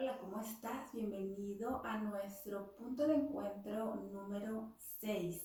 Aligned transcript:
Hola, 0.00 0.16
¿cómo 0.20 0.40
estás? 0.40 0.92
Bienvenido 0.92 1.84
a 1.84 1.98
nuestro 1.98 2.72
punto 2.76 3.04
de 3.08 3.16
encuentro 3.16 3.96
número 3.96 4.76
6, 5.00 5.42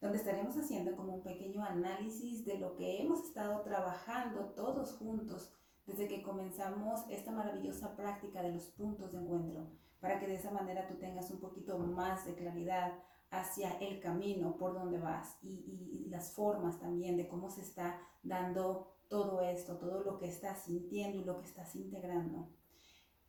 donde 0.00 0.16
estaremos 0.16 0.56
haciendo 0.56 0.96
como 0.96 1.16
un 1.16 1.22
pequeño 1.22 1.62
análisis 1.62 2.46
de 2.46 2.58
lo 2.58 2.74
que 2.76 3.02
hemos 3.02 3.20
estado 3.24 3.60
trabajando 3.60 4.54
todos 4.54 4.94
juntos 4.94 5.52
desde 5.84 6.08
que 6.08 6.22
comenzamos 6.22 7.02
esta 7.10 7.30
maravillosa 7.30 7.94
práctica 7.94 8.40
de 8.40 8.52
los 8.52 8.68
puntos 8.68 9.12
de 9.12 9.18
encuentro, 9.18 9.70
para 10.00 10.18
que 10.18 10.28
de 10.28 10.36
esa 10.36 10.50
manera 10.50 10.88
tú 10.88 10.94
tengas 10.94 11.30
un 11.30 11.38
poquito 11.38 11.76
más 11.76 12.24
de 12.24 12.36
claridad 12.36 12.94
hacia 13.30 13.78
el 13.80 14.00
camino 14.00 14.56
por 14.56 14.72
donde 14.72 14.98
vas 14.98 15.36
y, 15.42 16.06
y 16.06 16.08
las 16.08 16.32
formas 16.32 16.80
también 16.80 17.18
de 17.18 17.28
cómo 17.28 17.50
se 17.50 17.60
está 17.60 18.00
dando 18.22 18.96
todo 19.08 19.42
esto, 19.42 19.76
todo 19.76 20.02
lo 20.02 20.18
que 20.18 20.28
estás 20.28 20.62
sintiendo 20.62 21.18
y 21.18 21.24
lo 21.24 21.38
que 21.38 21.44
estás 21.44 21.76
integrando. 21.76 22.48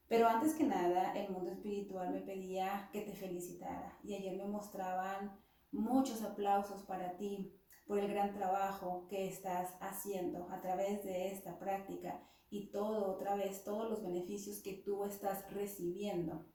Pero 0.07 0.27
antes 0.27 0.53
que 0.55 0.63
nada, 0.63 1.13
el 1.13 1.29
mundo 1.31 1.51
espiritual 1.51 2.11
me 2.11 2.21
pedía 2.21 2.89
que 2.93 3.01
te 3.01 3.13
felicitara 3.13 3.99
y 4.03 4.15
ayer 4.15 4.37
me 4.37 4.47
mostraban 4.47 5.37
muchos 5.71 6.23
aplausos 6.23 6.83
para 6.83 7.17
ti 7.17 7.53
por 7.85 7.99
el 7.99 8.09
gran 8.09 8.33
trabajo 8.33 9.07
que 9.09 9.27
estás 9.27 9.75
haciendo 9.81 10.49
a 10.49 10.61
través 10.61 11.03
de 11.03 11.31
esta 11.31 11.59
práctica 11.59 12.21
y 12.49 12.71
todo, 12.71 13.13
otra 13.13 13.35
vez, 13.35 13.63
todos 13.63 13.89
los 13.89 14.01
beneficios 14.01 14.61
que 14.61 14.73
tú 14.73 15.03
estás 15.03 15.49
recibiendo 15.51 16.45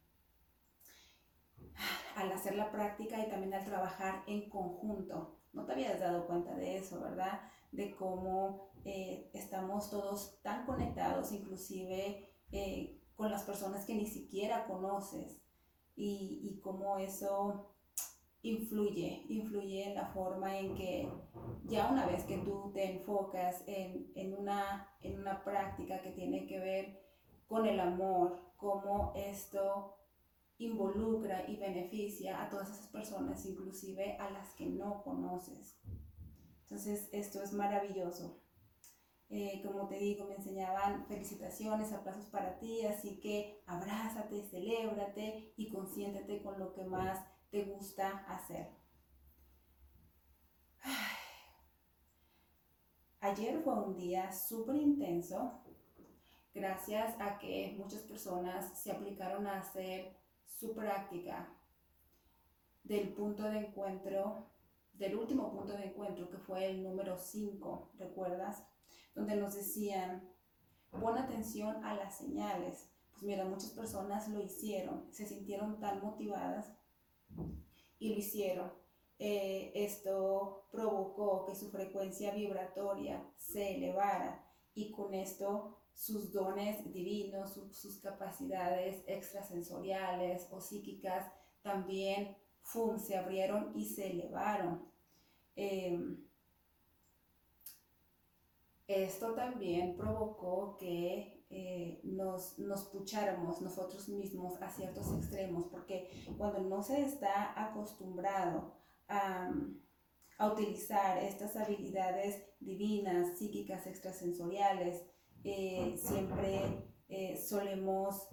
al 2.17 2.33
hacer 2.33 2.55
la 2.55 2.71
práctica 2.71 3.19
y 3.21 3.29
también 3.29 3.55
al 3.55 3.65
trabajar 3.65 4.23
en 4.27 4.49
conjunto. 4.49 5.39
No 5.53 5.67
te 5.67 5.73
habías 5.73 6.01
dado 6.01 6.27
cuenta 6.27 6.55
de 6.55 6.79
eso, 6.79 7.01
¿verdad? 7.01 7.41
De 7.71 7.95
cómo 7.95 8.71
eh, 8.85 9.31
estamos 9.35 9.91
todos 9.91 10.41
tan 10.43 10.65
conectados, 10.65 11.33
inclusive 11.33 12.35
eh, 12.51 13.02
con 13.23 13.31
las 13.31 13.45
personas 13.45 13.87
que 13.87 13.95
ni 13.95 14.05
siquiera 14.05 14.67
conoces 14.67 15.41
y, 15.95 16.41
y 16.43 16.59
cómo 16.59 16.99
eso 16.99 17.71
influye, 18.43 19.27
influye 19.29 19.91
en 19.91 19.95
la 19.95 20.07
forma 20.09 20.59
en 20.59 20.75
que 20.75 21.09
ya 21.63 21.89
una 21.93 22.05
vez 22.05 22.25
que 22.25 22.39
tú 22.39 22.73
te 22.75 22.97
enfocas 22.97 23.63
en, 23.69 24.11
en, 24.17 24.37
una, 24.37 24.89
en 25.03 25.21
una 25.21 25.45
práctica 25.45 26.03
que 26.03 26.11
tiene 26.11 26.49
que 26.49 26.59
ver 26.59 27.01
con 27.47 27.65
el 27.65 27.79
amor, 27.79 28.41
cómo 28.57 29.13
esto 29.15 29.95
involucra 30.59 31.49
y 31.49 31.59
beneficia 31.59 32.43
a 32.43 32.51
todas 32.51 32.71
esas 32.71 32.89
personas, 32.89 33.47
inclusive 33.47 34.17
a 34.17 34.31
las 34.31 34.53
que 34.55 34.67
no 34.67 35.05
conoces. 35.05 35.81
Entonces, 36.63 37.09
esto 37.13 37.41
es 37.41 37.53
maravilloso. 37.53 38.42
Eh, 39.35 39.63
como 39.65 39.89
te 39.89 39.97
digo, 39.97 40.27
me 40.27 40.35
enseñaban 40.35 41.07
felicitaciones, 41.07 41.91
aplausos 41.91 42.27
para 42.27 42.59
ti, 42.59 42.85
así 42.85 43.19
que 43.19 43.63
abrázate, 43.67 44.43
celébrate 44.43 45.55
y 45.57 45.71
consiéntete 45.71 46.43
con 46.43 46.59
lo 46.59 46.75
que 46.75 46.85
más 46.85 47.19
te 47.51 47.65
gusta 47.65 48.27
hacer. 48.29 48.69
Ayer 53.21 53.63
fue 53.63 53.73
un 53.73 53.97
día 53.97 54.31
súper 54.31 54.77
intenso, 54.77 55.63
gracias 56.53 57.19
a 57.19 57.39
que 57.39 57.75
muchas 57.79 58.03
personas 58.03 58.79
se 58.79 58.93
aplicaron 58.93 59.47
a 59.47 59.61
hacer 59.61 60.15
su 60.45 60.75
práctica 60.75 61.57
del 62.85 63.15
punto 63.15 63.45
de 63.45 63.61
encuentro, 63.61 64.51
del 64.93 65.17
último 65.17 65.51
punto 65.51 65.73
de 65.73 65.87
encuentro 65.87 66.29
que 66.29 66.37
fue 66.37 66.67
el 66.67 66.83
número 66.83 67.17
5, 67.17 67.93
¿recuerdas? 67.99 68.63
Donde 69.15 69.37
nos 69.37 69.55
decían, 69.55 70.29
pon 70.91 71.19
atención 71.19 71.85
a 71.85 71.95
las 71.95 72.19
señales. 72.19 72.89
Pues 73.13 73.23
mira, 73.23 73.45
muchas 73.45 73.71
personas 73.71 74.29
lo 74.29 74.43
hicieron, 74.43 75.07
se 75.13 75.27
sintieron 75.27 75.79
tan 75.81 76.01
motivadas 76.03 76.73
y 77.99 78.11
lo 78.11 78.19
hicieron. 78.19 78.73
Eh, 79.19 79.73
esto 79.75 80.67
provocó 80.73 81.45
que 81.45 81.55
su 81.55 81.71
frecuencia 81.71 82.35
vibratoria 82.35 83.25
se 83.37 83.77
elevara 83.77 84.45
y 84.75 84.91
con 84.91 85.15
esto 85.15 85.79
sus 85.95 86.33
dones 86.33 86.93
divinos, 86.93 87.61
sus 87.71 87.99
capacidades 88.01 89.05
extrasensoriales 89.07 90.49
o 90.51 90.61
psíquicas 90.61 91.31
también 91.63 92.37
se 92.99 93.17
abrieron 93.17 93.73
y 93.75 93.87
se 93.87 94.11
elevaron. 94.11 94.89
Em, 95.55 96.25
esto 98.93 99.35
también 99.35 99.97
provocó 99.97 100.77
que 100.79 101.43
eh, 101.55 102.01
nos, 102.05 102.59
nos 102.59 102.85
pucháramos 102.85 103.61
nosotros 103.61 104.09
mismos 104.09 104.61
a 104.63 104.71
ciertos 104.71 105.13
extremos, 105.13 105.67
porque 105.67 106.09
cuando 106.39 106.61
no 106.61 106.83
se 106.83 107.03
está 107.03 107.53
acostumbrado 107.69 108.73
a, 109.07 109.53
utilizar 110.51 111.19
estas 111.19 111.55
habilidades 111.55 112.43
divinas, 112.59 113.39
psíquicas, 113.39 113.87
extrasensoriales, 113.87 115.05
eh, 115.45 115.95
siempre 115.97 116.63
eh, 117.09 117.37
solemos 117.37 118.29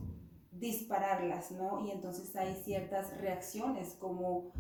dispararlas, 0.49 1.51
¿no? 1.51 1.85
Y 1.85 1.91
entonces 1.91 2.35
hay 2.35 2.55
ciertas 2.63 3.15
reacciones 3.19 3.93
como 3.95 4.53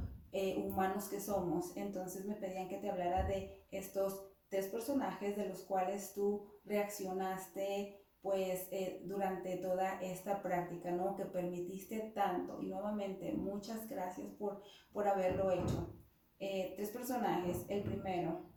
humanos 0.57 1.09
que 1.09 1.19
somos. 1.19 1.75
Entonces 1.75 2.25
me 2.25 2.35
pedían 2.35 2.67
que 2.67 2.77
te 2.77 2.89
hablara 2.89 3.25
de 3.25 3.65
estos 3.71 4.28
tres 4.49 4.67
personajes 4.67 5.37
de 5.37 5.47
los 5.47 5.63
cuales 5.63 6.13
tú 6.13 6.45
reaccionaste 6.65 7.99
pues 8.21 8.67
eh, 8.71 9.01
durante 9.05 9.57
toda 9.57 10.01
esta 10.01 10.41
práctica, 10.41 10.91
¿no? 10.91 11.15
Que 11.15 11.25
permitiste 11.25 12.11
tanto. 12.13 12.61
Y 12.61 12.67
nuevamente, 12.67 13.31
muchas 13.31 13.87
gracias 13.87 14.27
por, 14.33 14.61
por 14.91 15.07
haberlo 15.07 15.51
hecho. 15.51 15.95
Eh, 16.39 16.73
tres 16.75 16.89
personajes. 16.89 17.65
El 17.69 17.83
primero, 17.83 18.49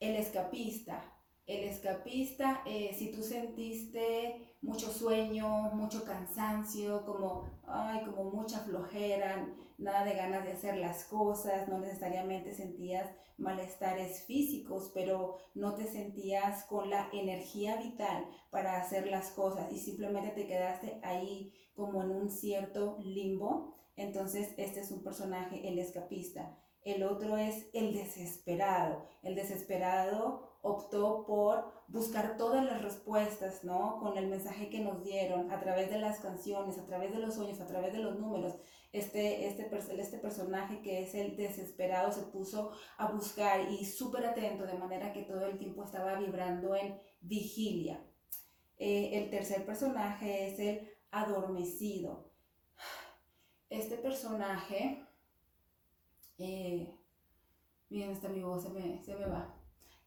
el 0.00 0.16
escapista. 0.16 1.13
El 1.46 1.64
escapista, 1.64 2.62
eh, 2.64 2.94
si 2.96 3.12
tú 3.12 3.22
sentiste 3.22 4.56
mucho 4.62 4.90
sueño, 4.90 5.70
mucho 5.74 6.02
cansancio, 6.02 7.04
como, 7.04 7.44
ay, 7.66 8.02
como 8.06 8.30
mucha 8.30 8.60
flojera, 8.60 9.46
nada 9.76 10.04
de 10.04 10.14
ganas 10.14 10.44
de 10.44 10.52
hacer 10.52 10.78
las 10.78 11.04
cosas, 11.04 11.68
no 11.68 11.78
necesariamente 11.78 12.54
sentías 12.54 13.10
malestares 13.36 14.22
físicos, 14.22 14.90
pero 14.94 15.36
no 15.54 15.74
te 15.74 15.86
sentías 15.86 16.64
con 16.64 16.88
la 16.88 17.10
energía 17.12 17.76
vital 17.76 18.26
para 18.50 18.80
hacer 18.80 19.06
las 19.08 19.30
cosas 19.32 19.70
y 19.70 19.78
simplemente 19.78 20.30
te 20.30 20.46
quedaste 20.46 20.98
ahí 21.02 21.52
como 21.74 22.02
en 22.02 22.10
un 22.10 22.30
cierto 22.30 22.96
limbo. 23.00 23.74
Entonces, 23.96 24.54
este 24.56 24.80
es 24.80 24.90
un 24.90 25.02
personaje, 25.02 25.68
el 25.68 25.78
escapista. 25.78 26.58
El 26.84 27.02
otro 27.02 27.36
es 27.36 27.66
el 27.72 27.92
desesperado. 27.92 29.06
El 29.22 29.34
desesperado 29.34 30.53
optó 30.64 31.26
por 31.26 31.70
buscar 31.88 32.38
todas 32.38 32.64
las 32.64 32.82
respuestas, 32.82 33.64
¿no? 33.64 33.98
Con 34.00 34.16
el 34.16 34.28
mensaje 34.28 34.70
que 34.70 34.80
nos 34.80 35.04
dieron 35.04 35.52
a 35.52 35.60
través 35.60 35.90
de 35.90 35.98
las 35.98 36.20
canciones, 36.20 36.78
a 36.78 36.86
través 36.86 37.12
de 37.12 37.18
los 37.18 37.34
sueños, 37.34 37.60
a 37.60 37.66
través 37.66 37.92
de 37.92 37.98
los 37.98 38.18
números. 38.18 38.54
Este, 38.90 39.46
este, 39.46 39.68
este 40.00 40.18
personaje 40.18 40.80
que 40.80 41.02
es 41.02 41.14
el 41.14 41.36
desesperado 41.36 42.10
se 42.12 42.22
puso 42.22 42.72
a 42.96 43.12
buscar 43.12 43.70
y 43.70 43.84
súper 43.84 44.24
atento, 44.24 44.64
de 44.64 44.78
manera 44.78 45.12
que 45.12 45.24
todo 45.24 45.44
el 45.44 45.58
tiempo 45.58 45.84
estaba 45.84 46.18
vibrando 46.18 46.74
en 46.74 46.98
vigilia. 47.20 48.02
Eh, 48.78 49.10
el 49.18 49.30
tercer 49.30 49.66
personaje 49.66 50.48
es 50.48 50.58
el 50.58 50.88
adormecido. 51.10 52.30
Este 53.68 53.98
personaje, 53.98 55.04
eh, 56.38 56.96
miren, 57.90 58.12
está 58.12 58.30
mi 58.30 58.42
voz, 58.42 58.62
se 58.62 58.70
me, 58.70 59.02
se 59.02 59.14
me 59.14 59.26
va 59.26 59.60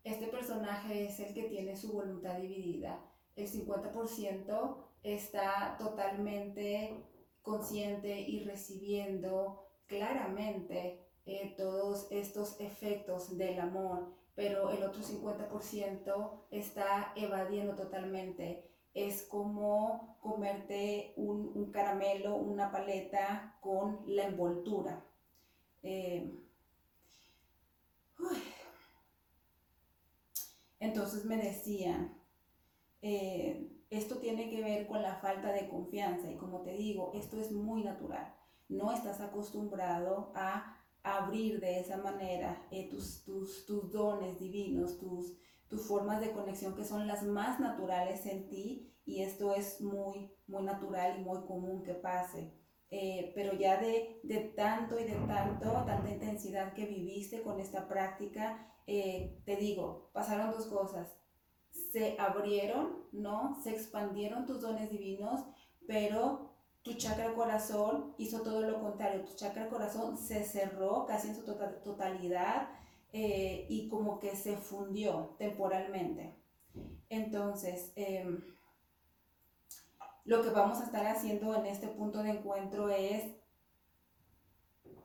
este 0.07 0.27
personaje 0.27 1.05
es 1.05 1.19
el 1.19 1.33
que 1.33 1.43
tiene 1.43 1.75
su 1.75 1.91
voluntad 1.91 2.37
dividida. 2.37 2.99
El 3.35 3.47
50% 3.47 4.77
está 5.03 5.75
totalmente 5.77 7.03
consciente 7.41 8.21
y 8.21 8.43
recibiendo 8.43 9.63
claramente 9.85 11.05
eh, 11.25 11.53
todos 11.57 12.07
estos 12.09 12.59
efectos 12.59 13.37
del 13.37 13.59
amor, 13.59 14.13
pero 14.35 14.69
el 14.71 14.83
otro 14.83 15.01
50% 15.01 16.47
está 16.51 17.11
evadiendo 17.15 17.75
totalmente. 17.75 18.69
Es 18.93 19.23
como 19.23 20.17
comerte 20.21 21.13
un, 21.17 21.71
caramelo, 21.71 22.35
una 22.35 22.71
paleta 22.71 23.57
con 23.61 24.01
la 24.07 24.25
envoltura. 24.25 25.03
Eh, 25.83 26.33
entonces 30.79 31.25
me 31.25 31.37
decían, 31.37 32.21
eh, 33.01 33.77
esto 33.89 34.17
tiene 34.17 34.49
que 34.49 34.61
ver 34.61 34.87
con 34.87 35.01
la 35.01 35.15
falta 35.15 35.51
de 35.53 35.69
confianza 35.69 36.29
y 36.29 36.35
como 36.35 36.61
te 36.61 36.73
digo, 36.73 37.11
esto 37.13 37.39
es 37.39 37.51
muy 37.51 37.83
natural. 37.83 38.33
No 38.67 38.91
estás 38.91 39.21
acostumbrado 39.21 40.31
a 40.35 40.77
abrir 41.03 41.59
de 41.59 41.79
esa 41.79 41.97
manera 41.97 42.67
eh, 42.71 42.89
tus, 42.89 43.23
tus, 43.23 43.65
tus, 43.65 43.91
dones 43.91 44.39
divinos, 44.39 44.97
tus, 44.97 45.37
tus 45.69 45.87
formas 45.87 46.19
de 46.19 46.31
conexión 46.31 46.75
que 46.75 46.83
son 46.83 47.07
las 47.07 47.23
más 47.23 47.59
naturales 47.59 48.25
en 48.25 48.49
ti 48.49 48.93
y 49.05 49.21
esto 49.21 49.55
es 49.55 49.79
muy, 49.79 50.33
muy 50.47 50.63
natural 50.63 51.19
y 51.19 51.23
muy 51.23 51.45
común 51.45 51.81
que 51.83 51.93
pase. 51.93 52.53
Eh, 52.89 53.31
pero 53.35 53.53
ya 53.53 53.81
de, 53.81 54.19
de, 54.23 54.39
tanto 54.55 54.99
y 54.99 55.03
de 55.03 55.15
tanto, 55.27 55.71
tanta 55.85 56.09
intensidad 56.09 56.73
que 56.73 56.85
viviste 56.85 57.41
con 57.41 57.59
esta 57.59 57.87
práctica, 57.87 58.73
eh, 58.87 59.41
te 59.45 59.57
digo, 59.57 60.09
pasaron 60.13 60.51
dos 60.51 60.65
cosas. 60.67 61.13
Se 61.91 62.17
abrieron, 62.19 63.03
¿no? 63.11 63.55
Se 63.61 63.71
expandieron 63.71 64.45
tus 64.45 64.61
dones 64.61 64.89
divinos, 64.89 65.41
pero 65.85 66.53
tu 66.81 66.93
chakra 66.93 67.33
corazón 67.33 68.15
hizo 68.17 68.41
todo 68.41 68.61
lo 68.61 68.81
contrario. 68.81 69.25
Tu 69.25 69.35
chakra 69.35 69.69
corazón 69.69 70.17
se 70.17 70.43
cerró 70.45 71.05
casi 71.05 71.27
en 71.29 71.35
su 71.35 71.43
tota-, 71.43 71.81
totalidad 71.83 72.69
eh, 73.11 73.65
y 73.69 73.89
como 73.89 74.19
que 74.19 74.35
se 74.35 74.55
fundió 74.57 75.35
temporalmente. 75.37 76.33
Entonces, 77.09 77.91
em, 77.95 78.41
lo 80.23 80.41
que 80.41 80.49
vamos 80.49 80.79
a 80.79 80.85
estar 80.85 81.05
haciendo 81.07 81.55
en 81.55 81.65
este 81.65 81.87
punto 81.87 82.23
de 82.23 82.31
encuentro 82.31 82.89
es 82.89 83.23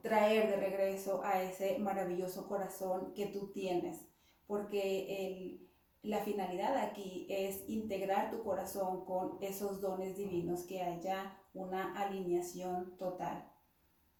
traer 0.03 0.49
de 0.49 0.57
regreso 0.57 1.23
a 1.23 1.41
ese 1.41 1.79
maravilloso 1.79 2.45
corazón 2.47 3.13
que 3.13 3.27
tú 3.27 3.51
tienes, 3.53 4.05
porque 4.45 5.65
la 6.01 6.19
finalidad 6.19 6.77
aquí 6.77 7.25
es 7.29 7.63
integrar 7.69 8.29
tu 8.29 8.43
corazón 8.43 9.05
con 9.05 9.37
esos 9.41 9.79
dones 9.79 10.17
divinos, 10.17 10.63
que 10.63 10.81
haya 10.81 11.39
una 11.53 11.97
alineación 11.97 12.97
total. 12.97 13.49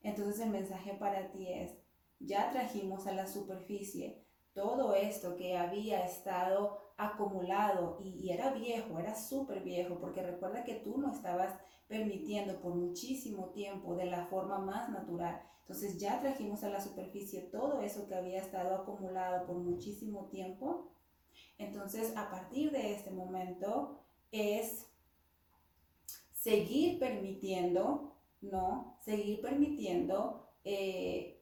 Entonces 0.02 0.40
el 0.40 0.52
mensaje 0.52 0.94
para 0.94 1.32
ti 1.32 1.52
es, 1.52 1.74
ya 2.20 2.50
trajimos 2.50 3.06
a 3.06 3.12
la 3.12 3.28
superficie 3.28 4.24
todo 4.54 4.96
esto 4.96 5.36
que 5.36 5.58
había 5.58 6.06
estado 6.06 6.80
acumulado 7.08 7.98
y, 8.00 8.30
era 8.30 8.52
viejo, 8.54 9.00
era 9.00 9.16
súper 9.16 9.64
viejo, 9.64 10.00
porque 10.00 10.24
recuerda 10.24 10.64
que 10.64 10.76
tú 10.76 10.98
no 10.98 11.12
estabas 11.12 11.54
permitiendo 11.88 12.60
por 12.60 12.76
muchísimo 12.76 13.50
tiempo 13.50 13.96
de 13.96 14.06
la 14.06 14.26
forma 14.28 14.60
más 14.60 14.90
natural. 14.90 15.42
Entonces 15.62 16.00
ya 16.00 16.20
trajimos 16.20 16.64
a 16.64 16.70
la 16.70 16.82
superficie 16.82 17.42
todo 17.42 17.82
eso 17.82 18.08
que 18.08 18.16
había 18.16 18.40
estado 18.40 18.76
acumulado 18.76 19.46
por 19.46 19.58
muchísimo 19.58 20.26
tiempo. 20.26 20.92
Entonces 21.58 22.16
a 22.18 22.30
partir 22.30 22.72
de 22.72 22.94
este 22.94 23.12
momento 23.12 24.00
es 24.32 24.88
seguir 26.34 27.00
permitiendo, 27.00 28.16
¿no? 28.42 28.98
Seguir 29.02 29.42
permitiendo 29.42 30.50
eh, 30.66 31.33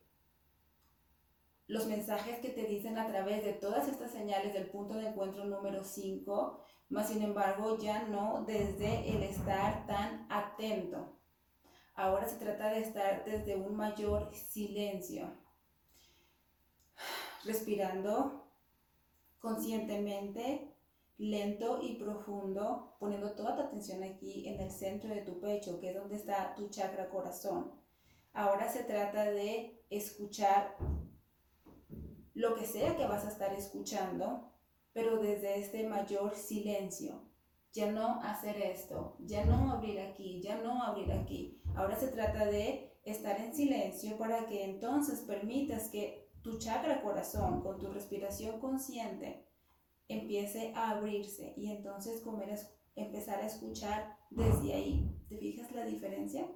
los 1.71 1.88
mensajes 1.88 2.39
que 2.39 2.50
te 2.50 2.65
dicen 2.65 2.97
a 2.97 3.07
través 3.07 3.45
de 3.45 3.53
todas 3.53 3.88
estas 3.88 4.12
señales 4.12 4.53
del 4.53 4.69
punto 4.69 4.95
de 4.95 5.07
encuentro 5.07 5.45
número 5.45 5.85
5, 5.85 6.59
más 6.89 7.07
sin 7.07 7.21
embargo 7.21 7.77
ya 7.77 8.03
no 8.09 8.44
desde 8.45 9.09
el 9.09 9.23
estar 9.23 9.88
tan 9.88 10.27
atento. 10.29 11.18
Ahora 11.95 12.27
se 12.27 12.35
trata 12.35 12.71
de 12.71 12.81
estar 12.81 13.23
desde 13.23 13.56
un 13.56 13.77
mayor 13.77 14.35
silencio, 14.35 15.31
respirando 17.45 18.45
conscientemente, 19.39 20.75
lento 21.17 21.79
y 21.81 21.95
profundo, 21.95 22.97
poniendo 23.00 23.31
toda 23.31 23.56
tu 23.56 23.62
atención 23.62 24.03
aquí 24.03 24.45
en 24.50 24.59
el 24.59 24.71
centro 24.71 25.09
de 25.09 25.21
tu 25.21 25.39
pecho, 25.39 25.79
que 25.79 25.91
es 25.91 25.95
donde 25.95 26.17
está 26.17 26.53
tu 26.53 26.67
chakra 26.67 27.09
corazón. 27.09 27.71
Ahora 28.33 28.69
se 28.69 28.83
trata 28.83 29.24
de 29.31 29.85
escuchar 29.89 30.75
lo 32.41 32.55
que 32.55 32.65
sea 32.65 32.97
que 32.97 33.05
vas 33.05 33.23
a 33.23 33.29
estar 33.29 33.53
escuchando, 33.53 34.51
pero 34.93 35.21
desde 35.21 35.59
este 35.59 35.88
mayor 35.88 36.35
silencio. 36.35 37.29
Ya 37.71 37.91
no 37.91 38.19
hacer 38.21 38.57
esto, 38.57 39.15
ya 39.19 39.45
no 39.45 39.71
abrir 39.71 39.99
aquí, 40.01 40.41
ya 40.41 40.57
no 40.57 40.83
abrir 40.83 41.11
aquí. 41.13 41.61
Ahora 41.75 41.95
se 41.95 42.07
trata 42.07 42.45
de 42.45 42.97
estar 43.05 43.39
en 43.39 43.53
silencio 43.53 44.17
para 44.17 44.47
que 44.47 44.65
entonces 44.65 45.21
permitas 45.21 45.89
que 45.89 46.29
tu 46.41 46.57
chakra 46.57 47.01
corazón, 47.01 47.61
con 47.61 47.77
tu 47.77 47.91
respiración 47.91 48.59
consciente, 48.59 49.47
empiece 50.07 50.73
a 50.75 50.89
abrirse 50.89 51.53
y 51.55 51.71
entonces 51.71 52.21
comer, 52.21 52.59
empezar 52.95 53.39
a 53.39 53.45
escuchar 53.45 54.17
desde 54.31 54.73
ahí. 54.73 55.15
¿Te 55.29 55.38
fijas 55.38 55.71
la 55.71 55.85
diferencia? 55.85 56.49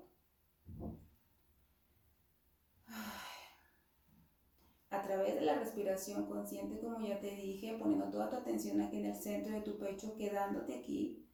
a 4.94 4.94
través 5.05 5.35
de 5.35 5.41
la 5.41 5.55
respiración 5.55 6.25
consciente, 6.25 6.79
como 6.79 7.05
ya 7.05 7.19
te 7.19 7.31
dije, 7.31 7.77
poniendo 7.79 8.09
toda 8.09 8.29
tu 8.29 8.35
atención 8.35 8.81
aquí 8.81 8.97
en 8.97 9.05
el 9.05 9.15
centro 9.15 9.53
de 9.53 9.61
tu 9.61 9.77
pecho, 9.77 10.15
quedándote 10.15 10.75
aquí. 10.75 11.25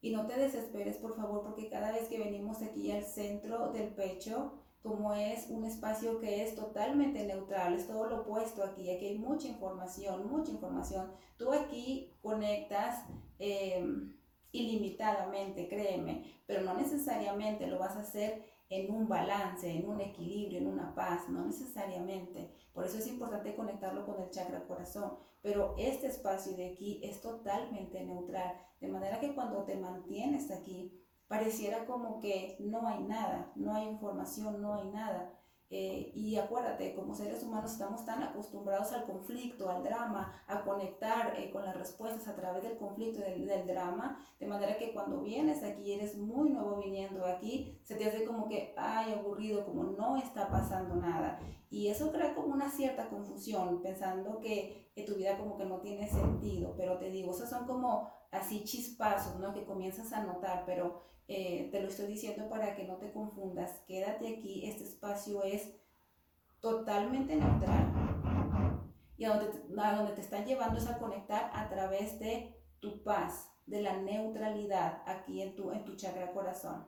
Y 0.00 0.12
no 0.12 0.26
te 0.26 0.38
desesperes, 0.38 0.96
por 0.96 1.16
favor, 1.16 1.42
porque 1.42 1.68
cada 1.68 1.92
vez 1.92 2.08
que 2.08 2.18
venimos 2.18 2.62
aquí 2.62 2.92
al 2.92 3.04
centro 3.04 3.72
del 3.72 3.88
pecho, 3.88 4.52
como 4.82 5.14
es 5.14 5.50
un 5.50 5.64
espacio 5.64 6.20
que 6.20 6.44
es 6.44 6.54
totalmente 6.54 7.26
neutral, 7.26 7.74
es 7.74 7.88
todo 7.88 8.06
lo 8.08 8.20
opuesto 8.20 8.62
aquí, 8.62 8.88
aquí 8.90 9.06
hay 9.06 9.18
mucha 9.18 9.48
información, 9.48 10.30
mucha 10.30 10.52
información. 10.52 11.10
Tú 11.36 11.52
aquí 11.52 12.12
conectas 12.22 13.04
eh, 13.38 13.84
ilimitadamente, 14.52 15.68
créeme, 15.68 16.42
pero 16.46 16.62
no 16.62 16.74
necesariamente 16.74 17.66
lo 17.66 17.78
vas 17.78 17.96
a 17.96 18.00
hacer 18.00 18.44
en 18.68 18.92
un 18.92 19.08
balance, 19.08 19.70
en 19.70 19.88
un 19.88 20.00
equilibrio, 20.00 20.58
en 20.58 20.66
una 20.66 20.94
paz, 20.94 21.28
no 21.28 21.44
necesariamente. 21.44 22.50
Por 22.72 22.84
eso 22.84 22.98
es 22.98 23.06
importante 23.06 23.54
conectarlo 23.54 24.04
con 24.04 24.20
el 24.20 24.30
chakra 24.30 24.66
corazón. 24.66 25.12
Pero 25.42 25.74
este 25.78 26.08
espacio 26.08 26.56
de 26.56 26.70
aquí 26.70 27.00
es 27.04 27.20
totalmente 27.20 28.02
neutral, 28.04 28.52
de 28.80 28.88
manera 28.88 29.20
que 29.20 29.34
cuando 29.34 29.64
te 29.64 29.76
mantienes 29.76 30.50
aquí, 30.50 30.92
pareciera 31.28 31.86
como 31.86 32.20
que 32.20 32.56
no 32.60 32.86
hay 32.88 33.02
nada, 33.04 33.52
no 33.54 33.74
hay 33.74 33.86
información, 33.86 34.60
no 34.60 34.74
hay 34.74 34.88
nada. 34.88 35.35
Eh, 35.68 36.12
y 36.14 36.36
acuérdate, 36.36 36.94
como 36.94 37.12
seres 37.14 37.42
humanos 37.42 37.72
estamos 37.72 38.04
tan 38.04 38.22
acostumbrados 38.22 38.92
al 38.92 39.04
conflicto, 39.04 39.68
al 39.68 39.82
drama, 39.82 40.32
a 40.46 40.62
conectar 40.62 41.34
eh, 41.36 41.50
con 41.50 41.64
las 41.64 41.76
respuestas 41.76 42.28
a 42.28 42.36
través 42.36 42.62
del 42.62 42.78
conflicto 42.78 43.18
y 43.18 43.44
del, 43.44 43.66
drama, 43.66 44.24
de 44.38 44.46
manera 44.46 44.78
que 44.78 44.92
cuando 44.92 45.22
vienes 45.22 45.64
aquí, 45.64 45.92
eres 45.92 46.16
muy 46.16 46.50
nuevo 46.50 46.80
viniendo 46.80 47.26
aquí, 47.26 47.80
se 47.82 47.96
te 47.96 48.04
hace 48.04 48.24
como 48.24 48.48
que, 48.48 48.74
ay, 48.76 49.14
aburrido, 49.14 49.64
como 49.64 49.82
no 49.82 50.16
está 50.16 50.48
pasando 50.48 50.94
nada. 50.94 51.40
Y 51.68 51.88
eso 51.88 52.12
crea 52.12 52.34
como 52.34 52.54
una 52.54 52.70
cierta 52.70 53.08
confusión, 53.08 53.82
pensando 53.82 54.38
que, 54.38 54.92
que 54.94 55.02
tu 55.02 55.16
vida 55.16 55.36
como 55.36 55.56
que 55.56 55.64
no 55.64 55.80
tiene 55.80 56.08
sentido, 56.08 56.74
pero 56.76 56.96
te 56.98 57.10
digo, 57.10 57.32
esos 57.32 57.50
son 57.50 57.66
como 57.66 58.08
así 58.30 58.62
chispazos, 58.62 59.40
¿no? 59.40 59.52
Que 59.52 59.64
comienzas 59.64 60.12
a 60.12 60.22
notar, 60.22 60.62
pero 60.64 61.02
eh, 61.28 61.68
te 61.72 61.80
lo 61.80 61.88
estoy 61.88 62.06
diciendo 62.06 62.48
para 62.48 62.76
que 62.76 62.84
no 62.84 62.96
te 62.96 63.12
confundas. 63.12 63.80
Quédate 63.86 64.36
aquí, 64.36 64.66
este 64.66 64.84
espacio 64.84 65.42
es 65.42 65.74
totalmente 66.60 67.36
neutral. 67.36 67.92
Y 69.18 69.24
a 69.24 69.30
donde, 69.30 69.46
te, 69.46 69.80
a 69.80 69.96
donde 69.96 70.12
te 70.12 70.20
están 70.20 70.44
llevando 70.44 70.78
es 70.78 70.86
a 70.86 70.98
conectar 70.98 71.50
a 71.54 71.68
través 71.68 72.18
de 72.18 72.54
tu 72.80 73.02
paz, 73.02 73.50
de 73.66 73.80
la 73.82 73.96
neutralidad 73.96 75.02
aquí 75.06 75.42
en 75.42 75.56
tu, 75.56 75.72
en 75.72 75.84
tu 75.84 75.96
chakra 75.96 76.32
corazón. 76.32 76.86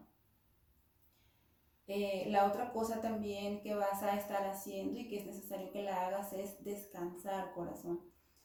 Eh, 1.88 2.26
la 2.28 2.47
otra 2.47 2.71
cosa 2.71 3.00
también 3.00 3.62
que 3.62 3.75
vas 3.75 4.02
a 4.02 4.14
estar 4.14 4.47
haciendo 4.47 4.99
y 4.99 5.09
que 5.09 5.21
es 5.21 5.26
necesario 5.26 5.73
que 5.73 5.83
la 5.83 6.07
hagas 6.07 6.35
es 6.35 6.62
descansar, 6.62 7.54
corazón. 7.54 8.00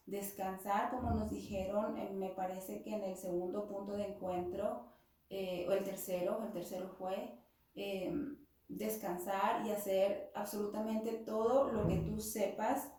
Descansar, 0.06 0.90
como 0.90 1.12
nos 1.12 1.30
dijeron, 1.30 1.98
eh, 1.98 2.10
me 2.14 2.30
parece 2.30 2.82
que 2.84 2.96
en 2.96 3.04
el 3.04 3.18
segundo 3.18 3.68
punto 3.68 3.94
de 3.98 4.08
encuentro, 4.08 4.93
eh, 5.30 5.66
o 5.68 5.72
el 5.72 5.84
tercero, 5.84 6.42
el 6.44 6.52
tercero 6.52 6.90
fue 6.98 7.40
em, 7.76 8.38
descansar 8.68 9.66
y 9.66 9.72
hacer 9.72 10.32
absolutamente 10.36 11.14
todo 11.14 11.72
lo 11.72 11.88
que 11.88 11.98
tú 11.98 12.20
sepas 12.20 12.92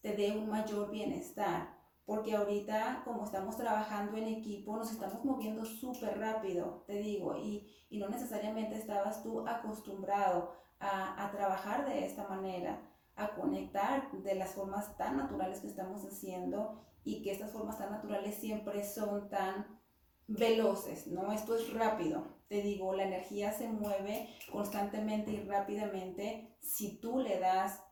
te 0.00 0.14
dé 0.14 0.36
un 0.36 0.48
mayor 0.48 0.90
bienestar. 0.90 1.76
Porque 2.06 2.34
ahorita, 2.34 3.02
como 3.04 3.24
estamos 3.24 3.58
trabajando 3.58 4.16
en 4.16 4.28
equipo, 4.28 4.76
nos 4.76 4.90
estamos 4.90 5.24
moviendo 5.26 5.66
súper 5.66 6.18
rápido, 6.18 6.84
te 6.86 6.94
digo, 6.94 7.36
y, 7.36 7.70
y, 7.90 7.98
no 7.98 8.08
necesariamente 8.08 8.76
estabas 8.76 9.22
tú 9.22 9.46
acostumbrado 9.46 10.54
a, 10.80 11.22
a 11.22 11.30
trabajar 11.30 11.86
de 11.86 12.06
esta 12.06 12.26
manera, 12.26 12.80
a 13.14 13.34
conectar 13.34 14.10
de 14.12 14.34
las 14.36 14.52
formas 14.52 14.96
tan 14.96 15.18
naturales 15.18 15.60
que 15.60 15.66
estamos 15.66 16.02
haciendo 16.06 16.80
y 17.04 17.20
que 17.20 17.32
estas 17.32 17.52
formas 17.52 17.76
tan 17.76 17.90
naturales 17.90 18.36
siempre 18.36 18.84
son 18.84 19.28
tan 19.28 19.78
veloces, 20.28 21.06
¿no? 21.06 21.32
Esto 21.32 21.56
es 21.56 21.72
rápido. 21.72 22.38
Te 22.48 22.62
digo, 22.62 22.94
la 22.94 23.04
energía 23.04 23.52
se 23.52 23.68
mueve 23.68 24.28
constantemente 24.52 25.32
y 25.32 25.40
rápidamente 25.44 26.56
si 26.60 26.98
tú 26.98 27.18
le 27.18 27.40
das 27.40 27.82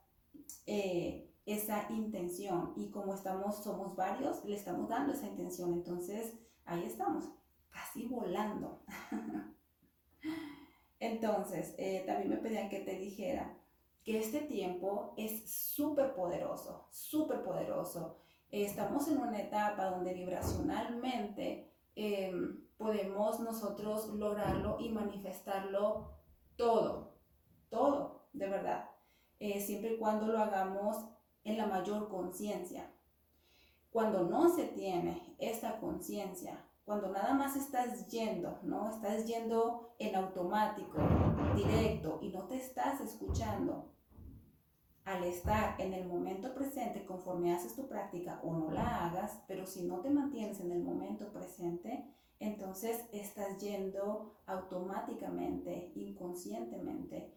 eh, 0.67 1.35
esa 1.45 1.87
intención. 1.91 2.73
Y 2.77 2.91
como 2.91 3.15
estamos, 3.15 3.63
somos 3.65 3.97
varios, 3.97 4.45
le 4.45 4.55
estamos 4.55 4.89
dando 4.89 5.13
esa 5.13 5.27
intención. 5.27 5.73
Entonces, 5.73 6.35
ahí 6.65 6.85
estamos, 6.85 7.25
casi 7.71 8.07
volando. 8.07 8.83
Entonces, 11.01 11.75
eh, 11.79 12.05
también 12.07 12.31
me 12.31 12.37
pedían 12.37 12.69
que 12.69 12.81
te 12.81 12.99
dijera 12.99 13.59
que 14.03 14.19
este 14.21 14.41
tiempo 14.43 15.15
es 15.17 15.51
súper 15.51 16.15
poderoso, 16.15 16.87
súper 16.91 17.43
poderoso 17.43 18.17
estamos 18.51 19.09
en 19.09 19.19
una 19.19 19.41
etapa 19.41 19.91
donde 19.91 20.15
vibracionalmente 20.15 21.73
em, 21.97 22.65
podemos 22.77 23.41
nosotros 23.41 24.09
lograrlo 24.15 24.77
y 24.79 24.91
manifestarlo 24.91 26.13
todo, 26.57 27.17
todo, 27.69 28.29
de 28.33 28.49
verdad, 28.49 28.91
eh, 29.39 29.61
siempre 29.61 29.95
y 29.95 29.99
cuando 29.99 30.27
lo 30.27 30.39
hagamos 30.39 30.97
en 31.45 31.59
la 31.59 31.67
mayor 31.67 32.09
conciencia. 32.09 32.93
Cuando 33.91 34.25
no 34.25 34.49
se 34.55 34.65
tiene 34.65 35.35
esta 35.39 35.81
conciencia, 35.81 36.65
cuando 36.85 37.09
nada 37.09 37.35
más 37.35 37.57
estás 37.57 38.09
yendo, 38.09 38.61
¿no? 38.63 38.91
Estás 38.91 39.27
yendo 39.27 39.95
en 39.99 40.15
automático, 40.15 40.99
directo 41.57 42.19
y 42.23 42.29
no 42.29 42.45
te 42.45 42.57
estás 42.57 43.01
escuchando, 43.01 43.96
al 45.07 45.23
estar 45.23 45.81
en 45.81 45.95
el 45.95 46.05
momento 46.07 46.53
presente 46.53 47.07
conforme 47.07 47.55
haces 47.55 47.77
tu 47.77 47.87
práctica 47.87 48.41
o 48.43 48.53
no 48.53 48.73
la 48.73 49.07
hagas, 49.07 49.41
pero 49.47 49.65
si 49.65 49.85
no 49.85 50.01
te 50.01 50.11
mantienes 50.11 50.59
en 50.59 50.73
el 50.73 50.83
momento 50.83 51.33
presente, 51.33 52.05
entonces 52.41 53.05
estás 53.13 53.57
yendo 53.59 54.35
automáticamente, 54.47 55.93
inconscientemente. 55.95 57.33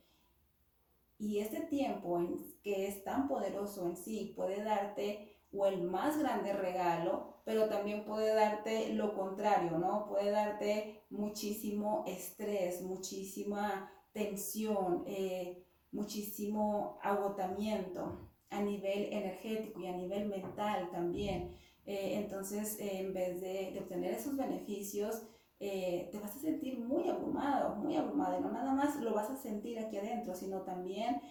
Y 1.20 1.40
este 1.40 1.62
tiempo 1.62 2.20
que 2.64 2.88
es 2.88 3.04
tan 3.04 3.28
poderoso 3.28 3.88
en 3.88 3.96
sí 3.96 4.34
puede 4.36 4.64
darte 4.64 5.38
o 5.54 5.68
el 5.68 5.84
más 5.84 6.18
grande 6.18 6.54
regalo, 6.54 7.36
pero 7.46 7.70
también 7.70 8.04
puede 8.04 8.34
darte 8.34 8.94
lo 8.94 9.14
contrario, 9.14 9.78
¿no? 9.78 10.08
Puede 10.08 10.32
darte 10.32 11.04
muchísimo 11.12 12.04
estrés, 12.08 12.82
muchísima 12.82 13.92
tensión, 14.12 15.04
eh, 15.06 15.68
muchísimo 15.92 17.00
agotamiento 17.02 18.30
a 18.50 18.62
nivel 18.62 19.14
energético 19.14 19.80
y 19.80 19.88
a 19.88 19.96
nivel 19.96 20.28
mental 20.28 20.90
también. 20.92 21.56
Eh, 21.86 22.16
entonces, 22.16 22.78
en 22.80 23.14
vez 23.14 23.42
de, 23.42 23.78
obtener 23.80 24.14
esos 24.14 24.36
beneficios, 24.36 25.24
eh, 25.60 26.10
te 26.12 26.20
vas 26.20 26.36
a 26.36 26.40
sentir 26.40 26.80
muy 26.80 27.10
abrumado, 27.10 27.76
muy 27.76 27.96
abrumado. 27.96 28.38
Y 28.38 28.42
no 28.42 28.52
nada 28.52 28.74
más 28.74 28.96
lo 29.02 29.14
vas 29.14 29.30
a 29.30 29.38
sentir 29.38 29.80
aquí 29.80 29.98
adentro, 29.98 30.34
sino 30.36 30.62
también 30.62 31.22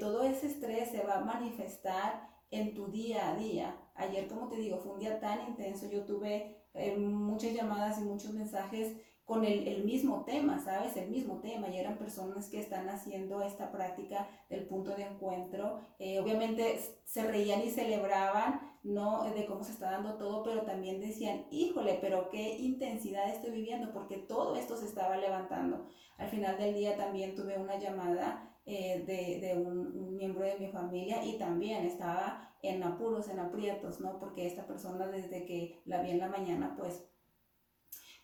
todo 0.00 0.24
ese 0.24 0.48
estrés 0.48 0.90
se 0.90 1.04
va 1.04 1.18
a 1.18 1.24
manifestar 1.24 2.28
en 2.50 2.74
tu 2.74 2.88
día 2.88 3.30
a 3.30 3.36
día. 3.36 3.76
Ayer, 3.94 4.26
como 4.28 4.48
te 4.48 4.56
digo, 4.56 4.78
fue 4.78 4.94
un 4.94 4.98
día 4.98 5.20
tan 5.20 5.48
intenso, 5.48 5.88
yo 5.88 6.04
tuve 6.04 6.60
eh, 6.74 6.96
muchas 6.96 7.52
llamadas 7.52 7.98
y 8.00 8.04
muchos 8.04 8.32
mensajes 8.32 8.96
con 9.30 9.44
el, 9.44 9.68
el, 9.68 9.84
mismo 9.84 10.24
tema, 10.24 10.58
¿sabes? 10.58 10.96
El 10.96 11.08
mismo 11.08 11.38
tema. 11.38 11.68
Y 11.68 11.78
eran 11.78 11.96
personas 11.98 12.48
que 12.48 12.58
están 12.58 12.88
haciendo 12.88 13.40
esta 13.42 13.70
práctica 13.70 14.28
del 14.48 14.66
punto 14.66 14.90
de 14.96 15.04
encuentro. 15.04 15.78
Eh, 16.00 16.18
obviamente 16.18 16.80
se 17.04 17.22
reían 17.22 17.62
y 17.62 17.70
celebraban, 17.70 18.60
¿no? 18.82 19.22
De 19.32 19.46
cómo 19.46 19.62
se 19.62 19.70
está 19.70 19.92
dando 19.92 20.14
todo, 20.14 20.42
pero 20.42 20.62
también 20.62 21.00
decían, 21.00 21.46
híjole, 21.52 21.98
pero 22.00 22.28
qué 22.28 22.58
intensidad 22.58 23.30
estoy 23.30 23.52
viviendo, 23.52 23.92
porque 23.92 24.16
todo 24.16 24.56
esto 24.56 24.76
se 24.76 24.86
estaba 24.86 25.16
levantando. 25.16 25.86
Al 26.18 26.28
final 26.28 26.58
del 26.58 26.74
día 26.74 26.96
también 26.96 27.36
tuve 27.36 27.56
una 27.56 27.78
llamada 27.78 28.58
eh, 28.66 29.04
de, 29.06 29.46
de 29.46 29.54
un, 29.54 30.16
miembro 30.16 30.44
de 30.44 30.58
mi 30.58 30.72
familia 30.72 31.24
y 31.24 31.38
también 31.38 31.86
estaba 31.86 32.52
en 32.62 32.82
apuros, 32.82 33.28
en 33.28 33.38
aprietos, 33.38 34.00
¿no? 34.00 34.18
Porque 34.18 34.48
esta 34.48 34.66
persona 34.66 35.06
desde 35.06 35.44
que 35.44 35.80
la 35.84 36.02
vi 36.02 36.10
en 36.10 36.18
la 36.18 36.28
mañana, 36.28 36.74
pues 36.76 37.09